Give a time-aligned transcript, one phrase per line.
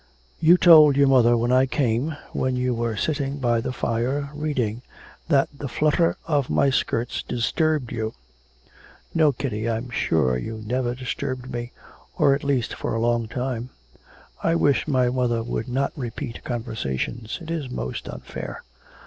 [0.39, 4.81] 'You told your mother when I came, when you were sitting by the fire reading,
[5.27, 8.15] that the flutter of my skirts disturbed you.'
[9.13, 11.71] 'No, Kitty; I'm sure you never disturbed me,
[12.17, 13.69] or at least for a long time.
[14.41, 18.63] I wish my mother would not repeat conversations; it is most unfair.'